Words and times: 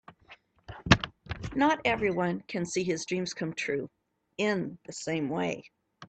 Not 1.55 1.81
everyone 1.85 2.41
can 2.47 2.65
see 2.65 2.83
his 2.83 3.05
dreams 3.05 3.35
come 3.35 3.53
true 3.53 3.87
in 4.35 4.79
the 4.87 4.93
same 4.93 5.29
way. 5.29 5.69